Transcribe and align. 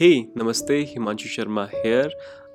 हे 0.00 0.08
नमस्ते, 0.36 0.74
Himanshu 0.78 1.28
Sharma 1.28 1.64
here 1.74 2.10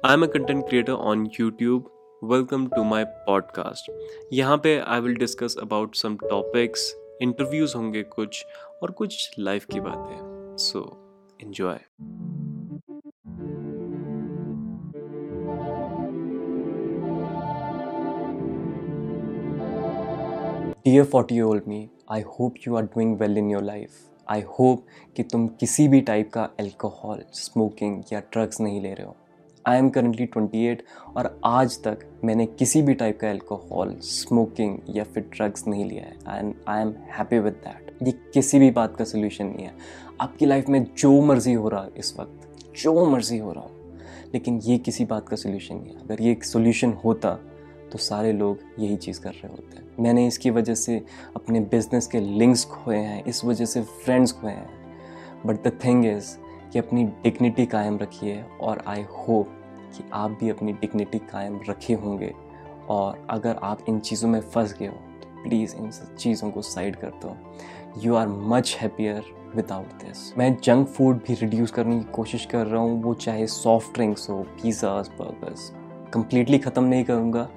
I 0.05 0.13
am 0.13 0.23
a 0.23 0.27
content 0.27 0.67
creator 0.69 0.91
on 0.91 1.29
YouTube 1.39 1.89
welcome 2.23 2.67
to 2.67 2.83
my 2.83 3.03
podcast 3.03 3.91
यहाँ 4.33 4.57
पे 4.57 4.77
I 4.79 4.99
will 4.99 5.15
discuss 5.15 5.55
about 5.61 5.95
some 5.95 6.15
topics 6.15 6.95
interviews 7.21 7.77
होंगे 7.77 8.03
कुछ, 8.03 8.45
और 8.83 8.91
कुछ 8.91 9.35
लाइफ 9.39 9.65
की 9.65 9.79
बातें. 9.79 10.57
So 10.57 10.83
enjoy 11.41 11.79
the 20.87 21.01
forty 21.01 21.41
old 21.41 21.63
me 21.67 21.89
I 22.11 22.21
hope 22.21 22.53
you 22.67 22.75
are 22.75 22.83
doing 22.83 23.19
well 23.19 23.37
in 23.37 23.51
your 23.51 23.63
life 23.63 24.10
I 24.31 24.41
hope 24.59 24.85
कि 25.15 25.23
तुम 25.23 25.47
किसी 25.59 25.87
भी 25.87 26.01
टाइप 26.01 26.29
का 26.33 26.43
अल्कोहल 26.59 27.23
स्मोकिंग 27.33 28.01
या 28.13 28.19
ड्रग्स 28.33 28.61
नहीं 28.61 28.81
ले 28.81 28.93
रहे 28.93 29.05
हो। 29.07 29.15
I 29.65 29.77
am 29.77 29.89
currently 29.89 30.25
twenty 30.25 30.65
eight 30.65 30.83
और 31.17 31.39
आज 31.45 31.77
तक 31.83 32.05
मैंने 32.23 32.45
किसी 32.45 32.81
भी 32.81 32.93
टाइप 32.93 33.19
का 33.19 33.29
अल्कोहल 33.29 33.95
स्मोकिंग 34.03 34.77
या 34.95 35.03
फिर 35.03 35.23
ड्रग्स 35.33 35.67
नहीं 35.67 35.85
लिया 35.85 36.03
है। 36.03 36.39
And 36.39 36.53
I 36.67 36.81
am 36.81 36.93
happy 37.11 37.39
with 37.39 37.53
that 37.65 37.97
ये 38.03 38.11
किसी 38.33 38.59
भी 38.59 38.71
बात 38.71 38.95
का 38.95 39.05
सोल्यूशन 39.05 39.45
नहीं 39.45 39.65
है। 39.65 39.73
आपकी 40.21 40.45
लाइफ 40.45 40.69
में 40.69 40.85
जो 40.97 41.21
मर्ज़ी 41.21 41.53
हो 41.53 41.69
रहा 41.69 41.83
है 41.83 41.89
इस 41.97 42.13
वक्त, 42.19 42.47
जो 42.77 43.05
मर्ज़ी 43.05 43.37
हो 43.37 43.51
रहा 43.51 43.63
हो, 43.63 43.71
लेकिन 44.33 44.59
ये 44.63 44.77
किसी 44.77 45.05
बात 45.05 45.29
का 45.29 45.35
सोल्यूशन 45.35 45.75
नहीं 45.75 45.93
है। 45.93 46.01
अगर 46.01 46.21
ये 46.21 46.31
एक 46.31 46.43
सोल्यूशन 46.43 46.93
होता 47.05 47.37
तो 47.91 47.97
सारे 47.99 48.31
लोग 48.33 48.59
यही 48.79 48.95
चीज़ 48.97 49.19
कर 49.21 49.31
रहे 49.31 49.47
होते 49.47 49.77
हैं। 49.77 49.85
मैंने 49.99 50.25
इसकी 50.27 50.49
वजह 50.51 50.75
से 50.75 51.01
अपने 51.35 51.59
बिज़नेस 51.61 52.07
के 52.07 52.19
लिंक्स 52.19 52.65
खोए 52.65 52.97
हैं, 52.97 53.23
इस 53.23 53.43
वजह 53.45 53.65
से 53.65 53.81
फ्रेंड्स 53.81 54.31
खोए 54.31 54.51
हैं। 54.51 54.69
बट 55.45 55.63
द 55.63 55.77
थिंग 55.85 56.05
इज़ 56.05 56.35
कि 56.71 56.79
अपनी 56.79 57.03
डिग्निटी 57.23 57.65
कायम 57.65 57.97
रखिए 57.97 58.43
और 58.61 58.83
आई 58.87 59.01
होप 59.17 59.57
कि 59.93 60.03
आप 60.13 60.37
भी 60.39 60.49
अपनी 60.49 60.73
डिग्निटी 60.73 61.19
कायम 61.31 61.59
रखे 61.69 61.93
होंगे। 61.95 62.33
और 62.89 63.25
अगर 63.29 63.59
आप 63.63 63.85
इन 63.89 63.99
चीज़ों 63.99 64.29
में 64.29 64.39
फंस 64.41 64.75
गए 64.79 64.87
हो 64.87 64.95
तो 65.21 65.43
प्लीज़ 65.43 65.75
इन 65.75 65.91
चीज़ों 66.17 66.49
को 66.51 66.61
साइड 66.61 66.95
कर 66.95 67.11
दो। 67.23 67.35
You 68.03 68.15
are 68.15 68.27
much 68.27 68.77
happier 68.81 69.23
without 69.55 69.93
this 70.03 70.37
मैं 70.37 70.55
जंक 70.63 70.87
फ़ूड 70.87 71.17
भी 71.23 71.33
रिड्यूस 71.35 71.71
करने 71.71 71.99
की 71.99 72.05
कोशिश 72.13 72.45
कर 72.45 72.65
रहा 72.67 72.81
हूँ, 72.81 73.01
वो 73.03 73.13
चाहे 73.15 73.47
सॉफ्ट 73.47 73.93
ड्रिंक्स 73.93 74.29
हो 74.29 74.41
पिज़्ज़ाज 74.61 75.09
बर्गर्स 75.19 75.71
कंप्लीटली 76.13 76.57
ख़त्म 76.57 76.83
नहीं 76.83 77.03
करूँगा 77.03 77.49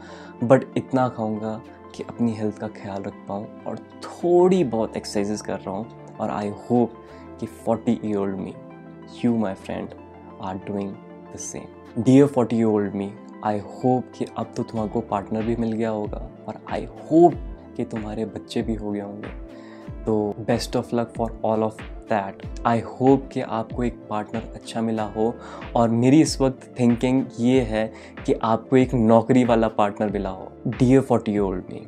बट 0.45 0.65
इतना 0.77 1.09
खाऊँगा 1.09 1.63
कि 1.95 2.03
अपनी 2.03 2.33
हेल्थ 2.33 2.59
का 2.59 2.69
ख्याल 2.69 3.03
रख 3.03 3.15
पाऊँ 3.29 3.47
और 3.67 3.79
थोड़ी 3.79 4.65
बहुत 4.65 4.97
एक्सरसाइजेस 4.97 5.43
कर 5.43 5.59
रहा 5.59 5.71
हूँ 5.71 6.17
और 6.21 6.31
आई 6.31 6.49
होप 6.49 6.93
कि 7.41 7.47
forty 7.47 8.01
year 8.05 8.17
old 8.17 8.37
me 8.37 8.55
you 9.25 9.37
my 9.37 9.55
friend 9.55 9.89
are 10.43 10.57
doing 10.57 10.95
the 11.35 11.37
same 11.37 12.03
dear 12.03 12.27
forty 12.27 12.57
year 12.57 12.67
old 12.67 12.95
me 12.95 13.15
I 13.45 13.59
hope 13.59 14.05
कि 14.19 14.27
अब 14.39 14.53
तो 14.57 14.63
तुम्हारे 14.63 15.01
पार्टनर 15.01 15.43
भी 15.43 15.57
मिल 15.57 15.73
गया 15.73 15.91
होगा 15.91 16.31
और 16.49 16.55
आई 16.71 16.85
होप 16.85 17.35
कि 17.77 17.85
तुम्हारे 17.85 18.25
बच्चे 18.25 18.63
भी 18.63 18.75
हो 18.75 18.93
गए 18.93 19.01
होंगे। 19.01 19.44
तो 20.07 20.35
best 20.39 20.77
of 20.77 20.97
luck 20.97 21.13
for 21.17 21.41
all 21.45 21.63
of 21.63 21.83
that 21.83 22.43
I 22.67 22.81
hope 22.81 23.29
कि 23.33 23.41
आपको 23.41 23.85
एक 23.85 24.07
पार्टनर 24.11 24.43
अच्छा 24.55 24.81
मिला 24.81 25.05
हो 25.05 25.35
और 25.77 25.89
मेरी 25.89 26.21
इस 26.21 26.41
वक्त 26.41 26.75
थिंकिंग 26.81 27.27
ये 27.41 27.61
है 27.61 27.93
कि 28.27 28.33
आपको 28.33 28.77
एक 28.77 28.95
नौकरी 28.95 29.45
वाला 29.45 29.69
पार्टनर 29.69 30.11
मिला 30.11 30.31
हो 30.31 30.53
डियर 30.67 31.01
फोर्टी 31.01 31.39
ओल्ड 31.39 31.65
मी 31.73 31.87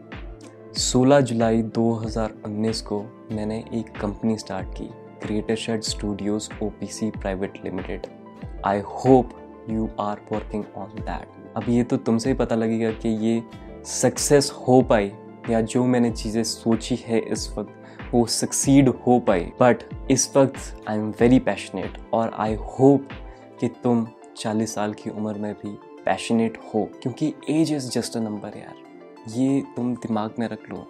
16 0.74 1.20
जुलाई 1.20 1.62
2019 1.62 2.80
को 2.80 3.28
मैंने 3.32 3.64
एक 3.74 4.00
कंपनी 4.00 4.38
स्टार्ट 4.38 4.68
की 4.68 4.90
creator 5.22 5.56
shed 5.56 5.82
studios 5.82 6.48
O 6.62 6.68
P 6.68 6.86
C 6.86 7.10
private 7.10 7.60
limited 7.64 8.06
I 8.66 8.80
hope 8.80 9.30
you 9.70 9.88
are 10.00 10.16
working 10.32 10.64
on 10.76 10.88
that 10.88 11.56
अब 11.56 11.64
ये 11.68 11.84
तो 11.84 11.96
तुमसे 11.96 12.30
ही 12.30 12.34
पता 12.34 12.56
लगेगा 12.56 12.90
कि 12.90 13.08
ये 13.08 13.42
सक्सेस 13.84 14.52
हो 14.68 14.82
पाई 14.82 15.12
या 15.50 15.60
जो 15.60 15.84
मैंने 15.84 16.10
चीज़ें 16.10 16.42
सोची 16.44 16.96
है 17.06 17.18
इस 17.18 17.54
वक्त। 17.58 17.85
वो 18.14 18.26
सक्सीड 18.26 18.88
हो 18.88 19.20
पाए। 19.20 19.52
बट 19.60 19.82
इस 20.10 20.36
वक्त 20.36 20.84
आई 20.88 20.98
एम 20.98 21.10
वेरी 21.20 21.38
पैशनेट 21.38 21.98
और 22.12 22.34
आई 22.34 22.54
होप 22.54 23.08
कि 23.60 23.68
तुम 23.68 24.06
40 24.36 24.74
साल 24.74 24.94
की 24.94 25.10
उम्र 25.10 25.38
में 25.38 25.52
भी 25.54 25.68
पैशनेट 26.04 26.58
हो। 26.74 26.90
क्योंकि 27.02 27.34
age 27.50 27.72
is 27.72 27.90
just 27.90 28.16
a 28.16 28.20
number 28.20 28.58
यार। 28.58 28.74
ये 29.28 29.60
तुम 29.76 29.94
दिमाग 29.94 30.34
में 30.38 30.48
रख 30.48 30.70
लो। 30.70 30.86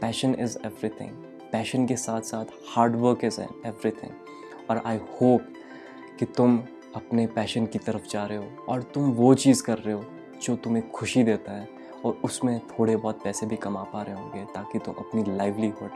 पैशन 0.00 0.36
इज़ 0.38 0.58
एवरीथिंग 0.66 1.10
पैशन 1.52 1.86
के 1.86 1.96
साथ 1.96 2.20
साथ 2.20 2.44
हार्ड 2.76 2.96
वर्क 2.96 3.24
इज़ 3.24 3.40
एवरीथिंग 3.40 4.12
और 4.70 4.82
आई 4.86 4.96
होप 4.96 5.46
कि 6.18 6.26
तुम 6.26 6.58
अपने 6.94 7.26
पैशन 7.26 7.66
की 7.66 7.78
तरफ़ 7.78 8.06
जा 8.10 8.26
रहे 8.26 8.38
हो 8.38 8.66
और 8.68 8.82
तुम 8.82 9.10
वो 9.12 9.34
चीज़ 9.34 9.62
कर 9.62 9.78
रहे 9.78 9.94
हो 9.94 10.04
जो 10.42 10.56
तुम्हें 10.56 10.90
खुशी 10.90 11.24
देता 11.24 11.52
है 11.52 11.68
और 12.04 12.20
उसमें 12.24 12.60
थोड़े 12.60 12.96
बहुत 12.96 13.22
पैसे 13.22 13.46
भी 13.46 13.56
कमा 13.56 13.82
पा 13.82 14.02
रहे 14.02 14.16
होंगे 14.16 14.44
ताकि 14.44 14.78
तुम 14.78 14.94
अपनी 14.94 15.36
लाइवलीहुड 15.36 15.90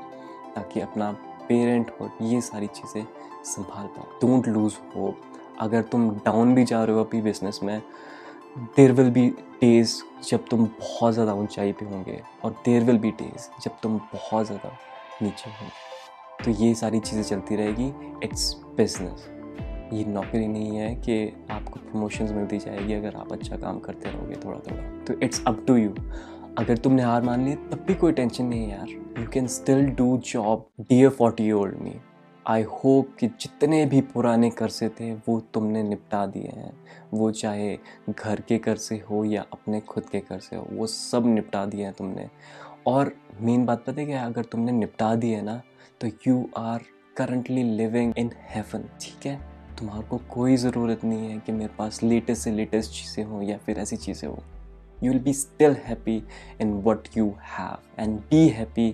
ताकि 0.55 0.81
अपना 0.81 1.11
पेरेंट 1.49 1.91
हो 2.01 2.11
ये 2.23 2.41
सारी 2.41 2.67
चीज़ें 2.69 3.05
संभाल 3.45 3.87
पाओ। 3.87 4.05
डोंट 4.21 4.49
लूज़ 4.49 4.75
होप 4.97 5.21
अगर 5.61 5.83
तुम 5.83 6.11
डाउन 6.27 6.55
भी 6.55 6.65
जा 6.65 6.83
रहे 6.85 6.97
हो 6.97 7.05
अपनी 7.05 7.21
बिज़नेस 7.23 7.61
में 7.63 7.81
देर 8.77 8.93
विल 8.93 9.11
बी 9.11 9.29
डेज़ 9.61 9.95
जब 10.29 10.45
तुम 10.51 10.65
बहुत 10.65 11.15
ज़्यादा 11.15 11.35
ऊंचाई 11.35 11.73
पे 11.73 11.87
होंगे 11.87 12.21
और 12.45 12.51
देर 12.65 12.85
विल 12.85 12.99
बी 12.99 13.11
डेज़ 13.13 13.49
जब 13.63 13.79
तुम 13.83 13.99
बहुत 14.15 14.47
ज़्यादा 14.47 14.77
नीचे 15.23 15.51
होंगे। 15.51 16.45
तो 16.45 16.51
ये 16.65 16.75
सारी 16.75 16.99
चीज़ें 17.01 17.23
चलती 17.23 17.57
रहेगी। 17.57 17.93
इट्स 18.25 18.55
बिज़नेस 18.77 19.29
ये 19.93 20.05
नौकरी 20.05 20.47
नहीं 20.47 20.77
है 20.77 20.95
कि 20.97 21.47
आपको 21.51 21.81
प्रमोशंस 21.81 22.31
मिलती 22.33 22.59
जाएगी 22.59 22.95
अगर 22.95 23.17
आप 23.17 23.33
अच्छा 23.33 23.57
काम 23.57 23.79
करते 23.79 24.11
रहोगे 24.11 24.35
थोड़ा 24.45 24.59
थोड़ा 24.61 24.83
तो 25.05 25.15
इट्स 25.23 25.45
अप 25.47 25.65
टू 25.67 25.77
यू 25.77 25.95
अगर 26.59 26.77
तुमने 26.77 27.03
हार 27.03 27.23
मान 27.23 27.45
ली, 27.45 27.55
तब 27.55 27.85
भी 27.87 27.95
कोई 27.95 28.13
टेंशन 28.13 28.45
नहीं 28.45 28.63
है 28.63 28.71
यार। 28.71 28.89
You 29.21 29.27
can 29.33 29.47
still 29.47 29.87
do 29.89 30.17
job 30.27 30.67
dear 30.81 31.11
forty 31.11 31.51
old 31.53 31.77
me 31.79 31.95
I 32.47 32.63
hope 32.65 33.15
कि 33.21 33.27
जितने 33.31 33.85
भी 33.87 34.01
पुराने 34.03 34.51
कर्जे 34.51 34.89
थे, 34.91 35.13
वो 35.13 35.39
तुमने 35.55 35.83
निपटा 35.83 36.25
दिए 36.27 36.51
हैं। 36.57 36.73
वो 37.15 37.31
चाहे 37.33 37.77
घर 38.11 38.41
के 38.41 38.59
कर्जे 38.59 38.97
हो 39.11 39.25
या 39.25 39.45
अपने 39.53 39.81
खुद 39.81 40.05
के 40.05 40.21
कर्जे 40.21 40.57
हो, 40.57 40.67
वो 40.73 40.87
सब 40.87 41.27
निपटा 41.27 41.65
दिए 41.67 41.85
हैं 41.85 41.93
तुमने। 41.93 42.29
और 42.87 43.13
मेन 43.41 43.65
बात 43.67 43.85
पता 43.87 44.01
है 44.01 44.07
क्या 44.07 44.25
अगर 44.27 44.45
तुमने 44.45 44.73
निपटा 44.73 45.15
दिए 45.17 45.41
ना 45.43 45.61
तो 46.01 46.09
you 46.27 46.49
are 46.57 46.81
currently 47.17 47.63
living 47.63 48.13
in 48.19 48.31
heaven 48.49 48.89
ठीक 49.01 49.27
है? 49.27 49.39
तुम्हारे 49.79 50.07
को 50.09 50.19
कोई 50.31 50.57
ज़रूरत 50.57 51.05
नहीं 51.05 51.31
है 51.31 51.39
कि 51.39 51.53
मेरे 51.53 51.75
पास 51.79 52.03
लेटेस्ट 52.03 52.43
से 52.43 52.51
लेटेस्ट 52.51 52.91
चीज़ें 52.93 53.25
हों 53.25 53.43
या 53.43 53.57
फिर 53.59 53.79
ऐसी 53.79 53.97
चीज़ें 53.97 54.29
हों। 54.29 54.39
You 55.03 55.13
will 55.13 55.25
be 55.25 55.33
still 55.33 55.77
happy 55.87 56.23
in 56.61 56.73
what 56.83 57.11
you 57.17 57.27
have 57.53 57.79
and 57.99 58.21
be 58.31 58.41
happy 58.51 58.89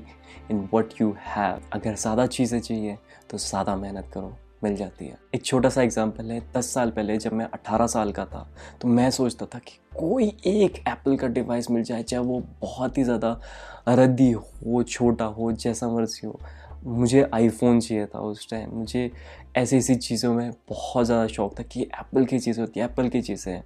in 0.51 0.67
what 0.73 0.99
you 1.01 1.13
have. 1.29 1.61
अगर 1.73 1.95
ज़्यादा 1.97 2.27
चीज़ें 2.29 2.59
चाहिए 2.61 2.99
तो 3.31 3.39
ज़्यादा 3.39 3.77
मेहनत 3.77 4.11
करो, 4.15 4.37
मिल 4.65 4.77
जाती 4.77 5.07
है। 5.07 5.17
एक 5.35 5.45
छोटा 5.45 5.69
सा 5.69 5.83
एग्जांपल 5.83 6.31
है, 6.31 6.41
दस 6.57 6.73
साल 6.75 6.91
पहले 6.91 7.17
जब 7.19 7.33
मैं 7.33 7.45
अठारह 7.45 7.87
साल 7.87 8.13
का 8.13 8.25
था 8.25 8.47
तो 8.81 8.89
मैं 8.89 9.11
सोचता 9.11 9.47
था 9.47 9.59
कि 9.59 9.79
कोई 9.97 10.29
एक 10.47 10.83
एप्पल 10.89 11.17
का 11.17 11.27
डिवाइस 11.29 11.71
मिल 11.71 11.83
जाए, 11.83 12.03
चाहे 12.03 12.23
वो 12.23 12.43
बहुत 12.61 12.99
ही 12.99 13.05
ज़्यादा 13.05 13.41
रद्दी 13.89 14.31
हो, 14.31 14.83
छोटा 14.83 15.25
हो, 15.25 15.53
जैसा 15.53 15.89
मर्ज़ी 15.89 16.27
हो। 16.27 16.41
मुझे 16.87 17.29
आईफोन 17.35 17.81
चाहिए 17.81 18.07
था 18.07 18.19
उस 18.21 18.49
टाइम 18.51 18.71
मुझे 18.73 19.11
ऐसी 19.57 19.77
ऐसी 19.77 19.95
चीज़ों 19.95 20.35
में 20.35 20.51
बहुत 20.69 21.07
ज़्यादा 21.07 21.27
शौक 21.27 21.59
था 21.59 21.63
कि 21.63 21.83
एप्पल 21.83 22.25
की 22.25 22.39
चीज़ 22.39 22.61
होती 22.61 22.81
है 22.81 22.87
एप्पल 22.87 23.09
की 23.09 23.23
चीज़ें। 23.23 23.53
हैं 23.53 23.63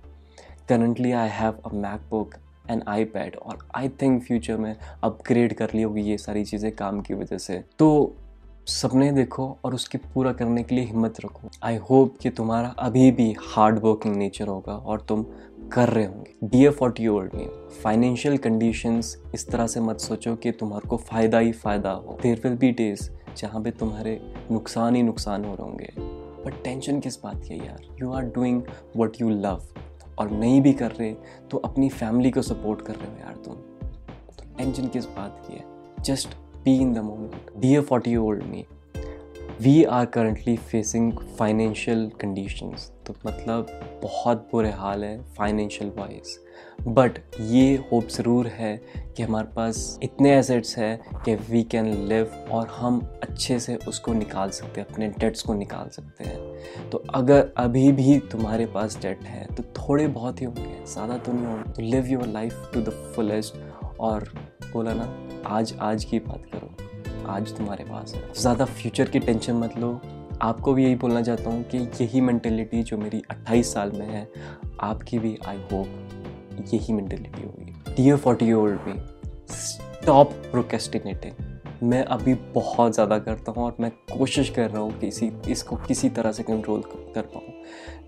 currently 0.70 1.12
I 1.12 1.28
have 1.32 1.54
a 1.66 1.74
MacBook 1.74 2.34
and 2.70 2.82
iPad 3.04 3.36
और 3.36 3.58
आई 3.76 3.88
थिंक 4.02 4.22
फ्यूचर 4.22 4.56
में 4.56 4.74
अपग्रेड 5.04 5.54
कर 5.54 5.70
ली 5.74 5.82
होगी 5.82 6.02
ये 6.02 6.18
सारी 6.18 6.44
चीज़ें 6.44 6.70
काम 6.72 7.00
की 7.00 7.14
वजह 7.14 7.38
से। 7.38 7.62
तो 7.78 8.16
सपने 8.68 9.10
देखो 9.12 9.46
और 9.64 9.74
उसके 9.74 9.98
पूरा 9.98 10.32
करने 10.32 10.62
के 10.62 10.74
लिए 10.74 10.84
हिम्मत 10.84 11.20
रखो। 11.24 11.48
आई 11.62 11.76
होप 11.90 12.16
कि 12.22 12.30
तुम्हारा 12.30 12.68
अभी 12.78 13.10
भी 13.10 13.34
हार्ड 13.46 13.78
वर्किंग 13.78 14.16
नेचर 14.16 14.48
होगा 14.48 14.72
और 14.74 15.00
तुम 15.00 15.24
कर 15.72 15.88
रहे 15.88 16.04
होंगे। 16.04 16.48
Dear 16.48 16.72
forty 16.72 17.06
old 17.08 17.34
me 17.34 17.48
financial 17.82 18.36
conditions 18.38 19.16
इस 19.34 19.48
तरह 19.48 19.66
से 19.66 19.80
मत 19.80 20.00
सोचो 20.00 20.34
कि 20.36 20.52
तुम्हारे 20.52 20.88
को 20.88 20.96
फ़ायदा 20.96 21.38
ही 21.38 21.52
फ़ायदा 21.52 21.90
हो। 21.90 22.18
देर 22.22 22.40
विल 22.44 22.56
बी 22.56 22.70
डेज़ 22.72 23.10
जहाँ 23.36 23.62
पे 23.62 23.70
तुम्हारे 23.70 24.18
नुकसान 24.50 24.96
ही 24.96 25.02
नुकसान 25.02 25.44
हो 25.44 25.54
रहे 25.54 25.68
होंगे। 25.68 25.92
बट 26.44 26.62
टेंशन 26.64 27.00
किस 27.00 27.22
बात 27.22 27.42
की 27.44 27.54
है 27.54 27.66
यार? 27.66 27.82
You 28.02 28.12
are 28.12 28.24
doing 28.34 28.62
what 28.96 29.20
you 29.20 29.30
love 29.30 29.62
और 30.20 30.30
नहीं 30.30 30.60
भी 30.62 30.72
कर 30.72 30.90
रहे 30.90 31.12
तो 31.50 31.58
अपनी 31.58 31.88
फैमिली 31.88 32.30
को 32.30 32.42
सपोर्ट 32.42 32.82
कर 32.82 32.94
रहे 32.94 33.12
हो 33.12 33.18
यार 33.18 33.36
तुम। 33.36 33.54
तो 34.36 34.56
टेंशन 34.58 34.86
किस 34.86 35.04
बात 35.04 35.42
की 35.46 35.56
है? 35.56 35.64
Just 36.00 36.28
be 36.64 36.76
in 36.76 36.92
the 36.94 36.98
moment 36.98 37.60
dear 37.60 37.82
forty 37.82 38.16
old 38.16 38.42
me 38.42 38.66
we 39.62 39.82
are 39.84 40.04
currently 40.06 40.56
facing 40.56 41.12
financial 41.38 42.10
conditions 42.20 42.90
तो 43.06 43.14
मतलब 43.26 43.66
बहुत 44.02 44.48
बुरे 44.52 44.70
हाल 44.72 45.04
है 45.04 45.18
फाइनेंशियल 45.36 45.90
वाइज 45.96 46.38
बट 46.88 47.18
ये 47.40 47.74
होप 47.90 48.08
ज़रूर 48.08 48.46
है 48.48 48.76
कि 49.16 49.22
हमारे 49.22 49.48
पास 49.56 49.98
इतने 50.02 50.32
एसेट्स 50.36 50.76
हैं 50.78 51.22
कि 51.24 51.34
वी 51.50 51.62
कैन 51.64 51.86
लिव 52.08 52.32
और 52.52 52.68
हम 52.70 53.00
अच्छे 53.22 53.58
से 53.60 53.76
उसको 53.88 54.12
निकाल 54.14 54.50
सकते 54.50 54.80
हैं, 54.80 54.86
अपने 54.88 55.08
डेट्स 55.10 55.42
को 55.42 55.54
निकाल 55.54 55.88
सकते 55.88 56.24
हैं। 56.24 56.88
तो 56.90 57.02
अगर 57.14 57.52
अभी 57.56 57.90
भी 57.92 58.18
तुम्हारे 58.32 58.66
पास 58.66 58.98
डेट 59.02 59.24
है 59.24 59.46
तो 59.46 59.62
थोड़े 59.78 60.06
बहुत 60.08 60.40
ही 60.40 60.46
होंगे, 60.46 60.84
ज़्यादा 60.86 61.16
तो 61.16 61.32
नहीं 61.32 61.46
होंगे। 61.46 61.72
तो 61.72 61.82
live 61.82 62.06
your 62.06 62.26
life 62.28 62.70
to 62.74 62.80
the 62.80 63.12
fullest 63.16 63.54
और 64.00 64.28
बोला 64.72 64.94
ना, 64.94 65.14
आज 65.46 65.74
आज 65.80 66.04
की 66.04 66.18
बात 66.20 66.46
करो। 66.54 66.74
आज 67.30 67.56
तुम्हारे 67.56 67.84
पास 67.84 68.14
है। 68.14 68.22
ज़्यादा 68.34 68.64
फ्यूचर 68.66 69.08
की 69.08 69.18
टेंशन 69.20 69.54
मत 69.54 69.76
लो। 69.78 70.00
आपको 70.42 70.72
भी 70.74 70.84
यही 70.84 70.94
बोलना 70.96 71.22
चाहता 71.22 71.50
हूँ 71.50 71.62
कि 71.64 71.78
यही 72.00 72.20
मैंटेलिटी 72.20 72.82
जो 72.82 72.96
मेरी 72.98 73.22
28 73.30 73.72
साल 73.72 73.92
में 73.92 74.06
है, 74.06 74.26
आपकी 74.80 75.18
भी 75.18 75.36
आई 75.46 75.56
होप 75.72 76.64
यही 76.72 76.92
मेंटेलिटी 76.92 77.42
होगी। 77.42 77.94
Dear 77.96 78.16
forty 78.16 78.52
old 78.52 78.78
me 78.86 78.94
stop 79.50 80.32
procrastinating 80.50 81.48
मैं 81.82 82.02
अभी 82.06 82.34
बहुत 82.54 82.94
ज़्यादा 82.94 83.18
करता 83.18 83.52
हूँ 83.52 83.64
और 83.64 83.76
मैं 83.80 83.90
कोशिश 84.12 84.50
कर 84.50 84.70
रहा 84.70 84.82
हूँ 84.82 84.98
कि 85.00 85.06
इसी, 85.08 85.30
इसको 85.48 85.76
किसी 85.78 86.08
तरह 86.10 86.32
से 86.32 86.42
कंट्रोल 86.42 86.82
कर 87.14 87.22
पाऊँ। 87.34 87.52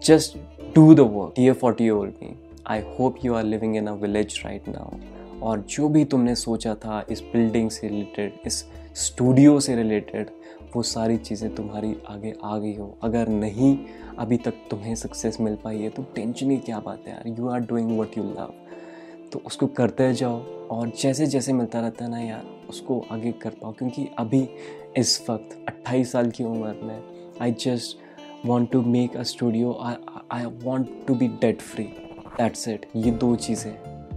Just 0.04 0.36
do 0.74 0.94
the 0.94 1.00
work 1.00 1.32
dear 1.36 1.54
forty 1.54 1.88
old 1.90 2.12
me 2.22 2.36
I 2.66 2.80
hope 2.98 3.24
you 3.24 3.34
are 3.34 3.44
living 3.44 3.76
in 3.76 3.86
a 3.86 3.92
village 3.96 4.40
right 4.44 4.68
now 4.68 4.98
और 5.42 5.64
जो 5.68 5.88
भी 5.88 6.04
तुमने 6.04 6.34
सोचा 6.34 6.74
था 6.74 7.04
इस 7.10 7.20
बिल्डिंग 7.32 7.70
से 7.70 7.88
रिलेटेड 7.88 8.32
इस 8.46 8.64
स्टूडियो 8.96 9.58
से 9.60 9.74
रिलेटेड 9.76 10.30
वो 10.74 10.82
सारी 10.82 11.16
चीज़ें 11.18 11.54
तुम्हारी 11.54 11.94
आगे 12.08 12.32
आ 12.44 12.56
गई 12.58 12.74
हो। 12.76 12.96
अगर 13.02 13.28
नहीं, 13.28 13.76
अभी 14.18 14.36
तक 14.36 14.54
तुम्हें 14.70 14.94
सक्सेस 14.94 15.40
मिल 15.40 15.56
पाई 15.64 15.78
है 15.78 15.88
तो 15.88 16.02
टेंशन 16.14 16.50
ही 16.50 16.56
क्या 16.58 16.78
बात 16.80 17.04
है 17.06 17.12
यार? 17.12 17.28
You 17.28 17.48
are 17.48 17.60
doing 17.60 17.98
what 17.98 18.18
you 18.18 18.24
love 18.24 18.52
तो 19.32 19.42
उसको 19.46 19.66
करते 19.68 20.12
जाओ 20.14 20.40
और 20.70 20.92
जैसे 21.00 21.26
जैसे 21.26 21.52
मिलता 21.52 21.80
रहता 21.80 22.04
है 22.04 22.10
ना 22.10 22.18
यार, 22.18 22.44
उसको 22.68 22.98
आगे 23.10 23.32
कर 23.32 23.50
पाओ। 23.62 23.72
क्योंकि 23.72 24.08
अभी 24.18 24.48
इस 24.96 25.24
वक्त 25.30 25.56
28 25.68 26.12
साल 26.12 26.30
की 26.30 26.44
उम्र 26.44 26.74
में 26.82 27.02
I 27.42 27.52
just 27.60 28.46
want 28.46 28.70
to 28.70 28.82
make 28.82 29.16
a 29.16 29.22
studio 29.22 29.72
I 30.32 30.44
want 30.64 30.88
to 31.06 31.14
be 31.14 31.28
debt 31.40 31.60
free 31.62 31.84
that's 31.84 32.68
it 32.68 32.86
ये 32.96 33.10
दो 33.12 33.34
चीज़ें 33.36 33.72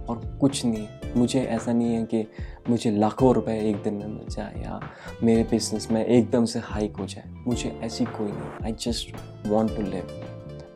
और 0.06 0.38
कुछ 0.40 0.64
नहीं। 0.64 0.86
मुझे 1.16 1.40
ऐसा 1.40 1.72
नहीं 1.72 1.94
है 1.94 2.04
कि 2.04 2.26
मुझे 2.70 2.90
लाखों 2.90 3.34
रुपए 3.34 3.58
एक 3.70 3.82
दिन 3.82 3.94
में 3.94 4.06
मिल 4.06 4.26
जाए 4.28 4.62
या 4.62 4.80
मेरे 5.22 5.42
बिज़नेस 5.42 5.90
में 5.90 6.04
एकदम 6.06 6.44
से 6.44 6.58
हाइक 6.58 6.96
हो 6.96 7.06
जाए। 7.06 7.24
मुझे 7.46 7.80
ऐसी 7.82 8.04
कोई 8.04 8.32
नहीं। 8.32 8.64
I 8.64 8.72
just 8.72 9.16
want 9.46 9.76
to 9.76 9.82
live 9.82 10.22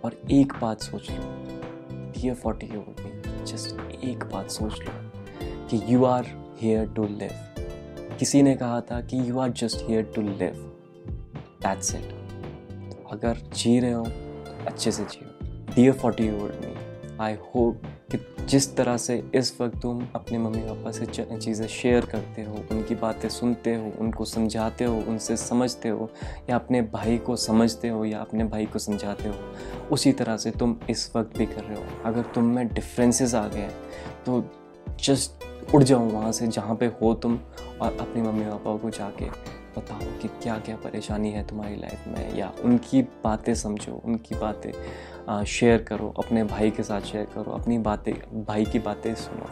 और 0.05 0.21
एक 0.31 0.53
बात 0.61 0.81
सोच 0.81 1.11
लो। 1.11 1.17
Dear 2.11 2.35
forty 2.35 2.67
you 2.67 2.81
me 2.81 3.45
just 3.45 4.05
एक 4.05 4.25
बात 4.25 4.51
सोच 4.51 4.81
लो 4.81 5.11
कि 5.43 5.95
you 5.95 6.05
are 6.05 6.27
here 6.61 6.89
to 6.89 7.05
live 7.05 7.31
किसी 8.19 8.43
ने 8.43 8.55
कहा 8.55 8.81
था 8.81 9.01
कि 9.01 9.31
you 9.31 9.39
are 9.39 9.51
just 9.51 9.91
here 9.91 10.03
to 10.03 10.23
live 10.23 10.73
that's 11.63 11.95
it 11.95 12.17
अगर 13.13 13.37
जी 13.57 13.81
रहे 13.81 13.93
हो 13.93 14.05
तो 14.05 14.65
अच्छे 14.67 14.93
से 14.93 15.05
जियो। 15.05 15.49
Dear 15.75 15.93
forty 15.93 16.31
me 16.31 17.17
I 17.21 17.35
hope 17.35 17.83
कि 18.13 18.19
जिस 18.45 18.77
तरह 18.77 18.97
से 18.97 19.23
इस 19.35 19.61
वक्त 19.61 19.81
तुम 19.83 20.07
अपने 20.15 20.39
मम्मी 20.39 20.61
पापा 20.61 20.91
से 20.91 21.07
चीज़ें 21.07 21.67
शेयर 21.69 22.05
करते 22.05 22.43
हो, 22.43 22.65
उनकी 22.71 22.95
बातें 22.95 23.29
सुनते 23.29 23.75
हो, 23.75 23.93
उनको 23.99 24.25
समझाते 24.25 24.85
हो, 24.85 24.97
उनसे 25.09 25.37
समझते 25.37 25.89
हो, 25.89 26.11
या 26.51 26.57
अपने 26.57 26.83
भाई 26.83 27.19
को 27.19 27.37
समझते 27.37 27.89
हो, 27.89 28.05
या 28.05 28.21
अपने 28.21 28.45
भाई 28.45 28.67
को 28.67 28.79
समझाते 28.79 29.29
हो, 29.29 29.35
उसी 29.93 30.13
तरह 30.13 30.37
से 30.37 30.51
तुम 30.51 30.77
इस 30.91 31.11
वक्त 31.17 31.39
भी 31.39 31.47
कर 31.47 31.65
रहे 31.65 31.77
हो। 31.77 32.03
अगर 32.05 32.23
तुम 32.23 32.45
में 32.45 32.67
डिफरेंसेस 32.69 33.35
आ 33.35 33.47
गए 33.49 33.69
तो 34.27 34.41
जस्ट 35.05 35.75
उड़ 35.75 35.83
जाओ 35.83 36.09
वहाँ 36.09 36.33
से 36.33 36.47
जहाँ 36.47 36.75
पे 36.77 36.87
हो 37.01 37.13
तुम 37.15 37.39
और 37.81 37.97
अपने 38.01 38.23
मम्मी 38.23 38.45
पापा 38.45 38.77
को 38.77 38.91
जाके 38.91 39.29
बताओ 39.77 40.19
कि 40.23 40.29
क्या 40.43 40.59
क्या 40.59 40.77
परेशानी 40.77 41.31
है 41.31 41.47
तुम्हारी 41.47 41.77
लाइफ 41.77 42.07
में 42.09 42.37
या 42.37 42.53
उनकी 42.65 43.03
बातें 43.25 43.55
समझो, 43.55 44.01
उनकी 44.05 44.35
बातें 44.35 45.45
शेयर 45.45 45.83
करो, 45.83 46.13
अपने 46.19 46.43
भाई 46.45 46.71
के 46.71 46.83
साथ 46.83 47.01
शेयर 47.03 47.27
करो, 47.35 47.53
अपनी 47.53 47.79
बातें, 47.79 48.13
भाई 48.45 48.65
की 48.65 48.79
बातें 48.79 49.15
सुनो। 49.15 49.47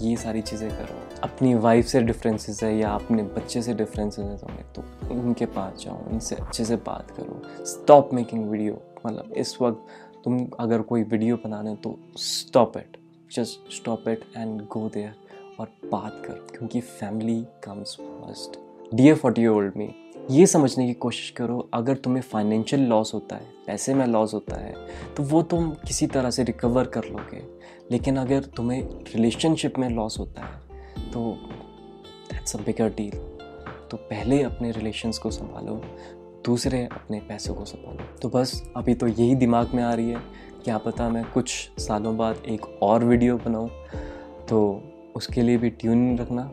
ये 0.00 0.16
सारी 0.16 0.42
चीज़ें 0.42 0.68
करो। 0.70 0.98
अपनी 1.22 1.54
वाइफ 1.56 1.86
से 1.86 2.00
डिफरेंसेस 2.02 2.62
है 2.62 2.76
या 2.78 2.90
अपने 2.90 3.22
बच्चे 3.22 3.62
से 3.62 3.74
डिफरेंसेस 3.74 4.24
है 4.24 4.36
तुम्हें 4.38 4.64
तो 4.72 5.14
उनके 5.14 5.46
पास 5.48 5.82
जाओ, 5.84 5.96
उनसे 6.10 6.36
अच्छे 6.36 6.64
से 6.64 6.76
बात 6.76 7.10
करो। 7.10 7.64
स्टॉप 7.64 8.14
मेकिंग 8.14 8.48
वीडियो 8.50 8.82
मतलब 9.06 9.32
इस 9.36 9.56
वक्त 9.62 9.86
तुम 10.24 10.46
अगर 10.60 10.82
कोई 10.82 11.02
वीडियो 11.04 11.36
बनाने 11.36 11.74
तो 11.76 11.98
stop 12.18 12.76
it 12.76 12.96
just 13.32 13.72
stop 13.72 14.08
it 14.08 14.24
and 14.36 14.60
go 14.66 14.88
there 14.88 15.14
और 15.60 15.68
बात 15.84 16.22
कर, 16.26 16.46
क्योंकि 16.50 16.80
family 16.80 17.40
comes 17.64 17.96
first 17.96 18.58
dear 18.94 19.14
forty 19.14 19.46
old 19.46 19.76
me 19.76 19.94
ये 20.30 20.46
समझने 20.46 20.86
की 20.86 20.94
कोशिश 20.94 21.30
करो, 21.30 21.58
अगर 21.74 21.96
तुम्हें 21.96 22.22
फाइनेंशियल 22.22 22.82
लॉस 22.82 23.12
होता 23.14 23.36
है, 23.36 23.46
पैसे 23.66 23.94
में 23.94 24.06
लॉस 24.06 24.34
होता 24.34 24.56
है 24.56 24.74
तो 25.16 25.22
वो 25.22 25.42
तुम 25.42 25.70
किसी 25.86 26.06
तरह 26.06 26.30
से 26.30 26.44
रिकवर 26.44 26.86
कर 26.86 27.04
लोगे. 27.04 27.42
लेकिन 27.90 28.16
अगर 28.16 28.44
तुम्हें 28.56 28.82
रिलेशनशिप 29.14 29.78
में 29.78 29.88
लॉस 29.90 30.18
होता 30.18 30.44
है 30.44 31.10
तो 31.12 31.30
दैट्स 32.32 32.56
अ 32.56 32.58
बिगर 32.58 32.88
डील 32.90 33.18
तो 33.90 33.96
पहले 33.96 34.42
अपने 34.42 34.70
रिलेशंस 34.70 35.18
को 35.18 35.30
संभालो, 35.30 35.74
दूसरे 36.44 36.82
अपने 36.84 37.20
पैसों 37.20 37.54
को 37.54 37.64
संभालो. 37.64 38.04
तो 38.22 38.28
बस, 38.28 38.62
अभी 38.76 38.94
तो 38.94 39.06
यही 39.06 39.34
दिमाग 39.34 39.70
में 39.74 39.82
आ 39.82 39.92
रही 39.94 40.10
है 40.10 40.20
क्या 40.64 40.78
पता 40.78 41.08
मैं 41.08 41.24
कुछ 41.32 41.50
सालों 41.78 42.16
बाद 42.16 42.42
एक 42.48 42.66
और 42.82 43.04
वीडियो 43.04 43.36
बनाऊँ। 43.36 43.68
तो 44.48 44.60
उसके 45.16 45.42
लिए 45.42 45.56
भी 45.56 45.70
ट्यून 45.70 46.18
रखना, 46.18 46.50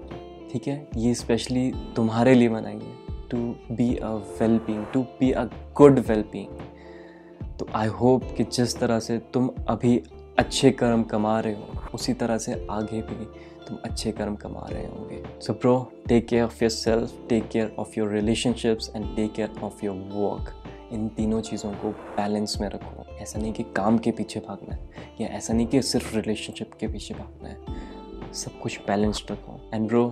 ठीक 0.52 0.68
है? 0.68 0.88
ये 0.98 1.14
स्पेशली 1.16 1.72
तुम्हारे 1.96 2.34
लिए 2.34 2.50
बनाई 2.50 2.74
है 2.74 3.28
to 3.32 3.38
be 3.72 3.96
a 3.96 4.12
well 4.40 4.58
being 4.58 4.86
to 4.94 5.02
be 5.20 5.32
a 5.32 5.44
good 5.78 6.00
well 6.00 6.22
being 6.32 7.58
तो 7.60 7.68
आई 7.76 7.88
होप 7.88 8.24
कि 8.38 8.44
जिस 8.44 8.78
तरह 8.80 9.00
से 9.00 9.18
तुम 9.34 9.50
अभी 9.68 9.98
अच्छे 10.40 10.72
कर्म 10.72 11.04
कमा 11.04 11.40
रहे 11.40 11.54
हो, 11.54 11.68
उसी 11.94 12.14
तरह 12.14 12.38
से 12.38 12.66
आगे 12.72 13.02
भी 13.02 13.26
तुम 13.68 13.78
अच्छे 13.86 14.12
कर्म 14.12 14.36
कमा 14.36 14.68
रहे 14.72 14.86
होंगे। 14.88 15.24
So 15.42 15.54
pro 15.54 15.78
take 16.08 16.28
care 16.28 16.44
of 16.44 16.64
yourself 16.70 17.28
take 17.30 17.48
care 17.50 17.76
of 17.80 18.00
your 18.00 18.12
relationships 18.12 18.92
and 18.96 19.16
take 19.16 19.34
care 19.34 19.60
of 19.64 19.86
your 19.86 19.96
work 20.14 20.54
इन 20.92 21.08
तीनों 21.10 21.42
चीज़ों 21.42 21.72
को 21.74 21.90
बैलेंस 21.90 22.58
में 22.62 22.68
रखो। 22.70 23.04
ऐसा 23.16 23.40
नहीं 23.40 23.54
कि 23.54 23.64
काम 23.76 23.98
के 23.98 24.12
पीछे 24.12 24.40
भागना 24.40 24.76
है, 24.76 24.90
या 25.22 25.28
ऐसा 25.28 25.54
नहीं 25.54 25.68
कि 25.68 25.82
सिर्फ़ 25.82 26.16
रिलेशनशिप 26.16 26.74
के 26.74 26.88
पीछे 26.88 27.14
भागना 27.14 27.50
है। 27.50 28.34
सब 28.34 28.60
कुछ 28.60 28.80
बैलेंस्ड 28.80 29.32
रखो। 29.32 29.60
And 29.74 29.88
bro 29.88 30.06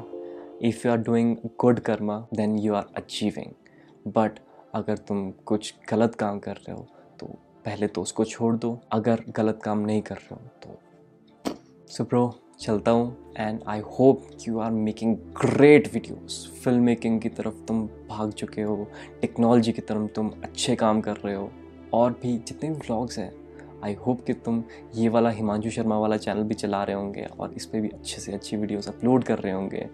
if 0.61 0.87
you 0.87 0.91
are 0.93 0.97
doing 0.99 1.35
good 1.59 1.79
karma 1.79 2.25
then 2.33 2.57
you 2.59 2.73
are 2.73 2.85
achieving 2.97 4.11
but 4.13 4.39
अगर 4.75 4.97
तुम 4.97 5.29
कुछ 5.45 5.73
गलत 5.89 6.15
काम 6.15 6.39
कर 6.39 6.55
रहे 6.57 6.73
हो 6.73 6.87
तो 7.19 7.25
पहले 7.65 7.87
तो 7.87 8.01
उसको 8.01 8.23
छोड़ 8.25 8.55
दो। 8.55 8.77
अगर 8.91 9.23
गलत 9.29 9.59
काम 9.63 9.79
नहीं 9.79 10.01
कर 10.01 10.15
रहे 10.15 10.35
हो 10.35 10.41
तो 10.63 10.79
सुप्रो 11.87 12.27
चलता 12.59 12.91
हूँ 12.91 13.33
and 13.37 13.59
I 13.67 13.79
hope 13.79 14.27
you 14.47 14.59
are 14.59 14.71
making 14.71 15.15
great 15.15 15.93
videos 15.93 16.61
film 16.63 16.83
making 16.83 17.21
की 17.21 17.29
तरफ़ 17.29 17.65
तुम 17.67 17.89
भाग 18.09 18.31
चुके 18.31 18.61
हो 18.61 18.87
टेक्नोलॉजी 19.21 19.71
की 19.71 19.81
तरफ़ 19.81 20.07
तुम 20.07 20.31
अच्छे 20.43 20.75
काम 20.75 21.01
कर 21.01 21.15
रहे 21.15 21.35
हो, 21.35 21.51
और 21.93 22.11
भी 22.11 22.37
जितने 22.37 22.69
भी 22.69 22.75
व्लॉग्स 22.75 23.19
हैं 23.19 23.31
आई 23.83 23.93
होप 23.93 24.21
कि 24.25 24.33
तुम 24.33 24.63
ये 24.95 25.09
वाला 25.09 25.29
हिमांशु 25.29 25.69
शर्मा 25.69 25.97
वाला 25.97 26.17
चैनल 26.17 26.43
भी 26.43 26.53
चला 26.53 26.83
रहे 26.83 26.95
होंगे 26.95 27.27
और 27.39 27.53
इस 27.53 27.65
पर 27.65 27.81
भी 27.81 27.89
अच्छे 27.89 28.21
से 28.21 28.33
अच्छी 28.33 28.57
वीडियोस 28.57 28.87
अपलोड 28.87 29.23
कर 29.23 29.39
रहे 29.39 29.53
होंगे। 29.53 29.87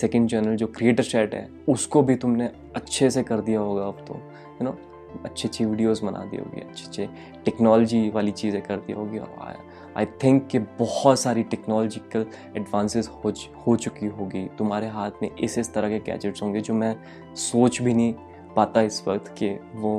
सेकेंड 0.00 0.30
चैनल 0.30 0.56
जो 0.56 0.66
क्रिएटर 0.66 1.02
चैट 1.02 1.34
है, 1.34 1.48
उसको 1.68 2.02
भी 2.02 2.14
तुमने 2.14 2.50
अच्छे 2.76 3.10
से 3.10 3.22
कर 3.22 3.40
दिया 3.40 3.60
होगा 3.60 3.86
अब 3.86 4.04
तो 4.08 4.14
यू 4.14 4.64
नो 4.64 4.78
अच्छी 5.24 5.48
अच्छी 5.48 5.64
वीडियोस 5.64 6.02
बना 6.02 6.24
दी 6.24 6.36
होगी, 6.36 6.60
अच्छे 6.60 6.86
अच्छे 6.86 7.08
टेक्नोलॉजी 7.44 8.08
वाली 8.10 8.32
चीज़ें 8.32 8.60
कर 8.62 8.76
दी 8.76 8.92
होगी 8.92 9.18
और 9.18 9.62
आई 9.96 10.06
थिंक 10.22 10.46
कि 10.46 10.58
बहुत 10.78 11.20
सारी 11.20 11.42
टेक्नोलॉजिकल 11.44 12.26
एडवांसेस 12.56 13.08
हो 13.14 13.32
हो 13.66 13.76
चुकी 13.76 14.06
होगी। 14.08 14.44
तुम्हारे 14.58 14.86
हाथ 14.88 15.22
में 15.22 15.30
इस 15.30 15.58
इस 15.58 15.72
तरह 15.74 15.88
के 15.88 15.98
गैजेट्स 16.10 16.42
होंगे 16.42 16.60
जो 16.60 16.74
मैं 16.74 16.94
सोच 17.34 17.80
भी 17.82 17.94
नहीं 17.94 18.12
पाता 18.56 18.82
इस 18.82 19.02
वक्त 19.08 19.34
कि 19.38 19.50
वो 19.74 19.94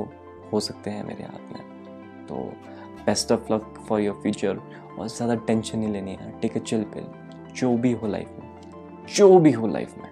हो 0.52 0.60
सकते 0.60 0.90
हैं 0.90 1.04
मेरे 1.06 1.24
हाथ 1.24 1.52
में। 1.52 2.26
तो 2.26 2.42
best 3.06 3.32
of 3.32 3.52
luck 3.52 3.74
for 3.88 4.00
your 4.00 4.20
future 4.22 4.60
और 4.98 5.08
ज़्यादा 5.08 5.34
टेंशन 5.36 5.78
नहीं 5.78 5.92
लेनी 5.92 6.16
है। 6.20 6.30
टेक 6.40 6.56
अ 6.56 6.60
चिल 6.60 6.82
पिल 6.94 7.06
जो 7.54 7.76
भी 7.76 7.92
हो 7.92 8.06
लाइफ 8.06 8.28
में, 8.30 8.48
जो 9.08 9.38
भी 9.38 9.52
हो 9.52 9.66
लाइफ 9.66 9.94
में 9.98 10.08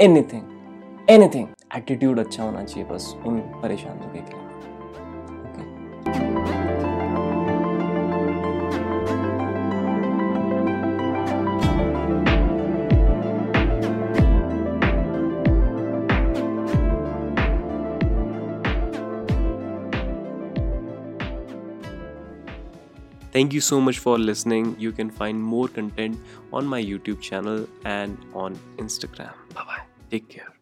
एनीथिंग 0.00 1.10
एनीथिंग 1.10 1.46
एटीट्यूड 1.76 2.18
अच्छा 2.18 2.42
होना 2.42 2.64
चाहिए 2.64 2.88
बस 2.90 3.14
उन 3.26 3.40
परेशानियों 3.62 4.10
के 4.12 4.20
लिए 4.20 4.46
Thank 23.32 23.52
you 23.52 23.60
so 23.60 23.80
much 23.80 23.98
for 24.00 24.18
listening. 24.18 24.74
You 24.80 24.90
can 24.90 25.10
find 25.10 25.40
more 25.40 25.68
content 25.68 26.18
on 26.52 26.66
my 26.66 26.82
YouTube 26.82 27.20
channel 27.20 27.68
and 27.84 28.18
on 28.34 28.58
Instagram. 28.78 29.32
Bye 29.54 29.64
bye. 29.64 29.82
Take 30.10 30.28
care. 30.28 30.57